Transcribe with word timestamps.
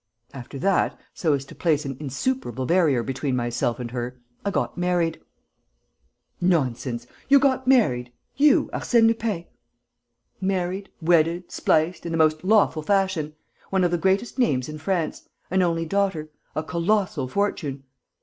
"After 0.33 0.57
that, 0.57 0.99
so 1.13 1.33
as 1.33 1.45
to 1.45 1.53
place 1.53 1.85
an 1.85 1.95
insuperable 1.99 2.65
barrier 2.65 3.03
between 3.03 3.35
myself 3.35 3.79
and 3.79 3.91
her, 3.91 4.19
I 4.43 4.49
got 4.49 4.75
married." 4.75 5.21
"Nonsense! 6.41 7.05
You 7.29 7.37
got 7.37 7.67
married, 7.67 8.11
you, 8.35 8.71
Arsène 8.73 9.05
Lupin?" 9.05 9.45
"Married, 10.41 10.89
wedded, 11.03 11.51
spliced, 11.51 12.03
in 12.07 12.11
the 12.11 12.17
most 12.17 12.43
lawful 12.43 12.81
fashion. 12.81 13.35
One 13.69 13.83
of 13.83 13.91
the 13.91 13.99
greatest 13.99 14.39
names 14.39 14.67
in 14.67 14.79
France. 14.79 15.29
An 15.51 15.61
only 15.61 15.85
daughter. 15.85 16.31
A 16.55 16.63
colossal 16.63 17.27
fortune.... 17.27 17.83